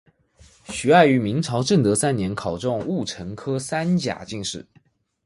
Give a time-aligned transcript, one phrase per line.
[0.69, 4.65] 徐爱于明朝正德三年考中戊辰科三甲进士。